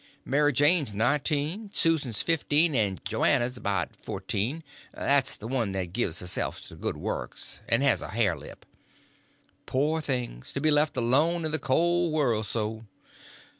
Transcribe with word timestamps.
"Mary 0.25 0.51
Jane's 0.51 0.93
nineteen, 0.93 1.69
Susan's 1.71 2.23
fifteen, 2.23 2.73
and 2.73 3.05
Joanna's 3.05 3.55
about 3.55 3.95
fourteen—that's 3.95 5.35
the 5.35 5.47
one 5.47 5.73
that 5.73 5.93
gives 5.93 6.21
herself 6.21 6.59
to 6.69 6.75
good 6.75 6.97
works 6.97 7.61
and 7.69 7.83
has 7.83 8.01
a 8.01 8.07
hare 8.07 8.35
lip." 8.35 8.65
"Poor 9.67 10.01
things! 10.01 10.51
to 10.53 10.59
be 10.59 10.71
left 10.71 10.97
alone 10.97 11.45
in 11.45 11.51
the 11.51 11.59
cold 11.59 12.11
world 12.13 12.47
so." 12.47 12.85